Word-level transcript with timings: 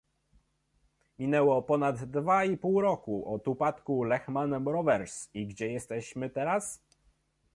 Minęło 1.19 1.61
ponad 1.61 2.05
dwa 2.05 2.45
i 2.45 2.57
pół 2.57 2.81
roku 2.81 3.33
od 3.35 3.47
upadku 3.47 4.03
Lehmann 4.03 4.63
Brothers 4.63 5.29
i 5.33 5.47
gdzie 5.47 5.71
jesteśmy 5.71 6.29
teraz? 6.29 6.79